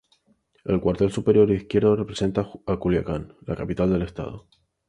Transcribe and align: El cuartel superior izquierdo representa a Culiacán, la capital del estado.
El 0.65 0.81
cuartel 0.81 1.11
superior 1.11 1.51
izquierdo 1.51 1.95
representa 1.95 2.49
a 2.65 2.77
Culiacán, 2.79 3.35
la 3.45 3.55
capital 3.55 3.91
del 3.93 4.01
estado. 4.01 4.47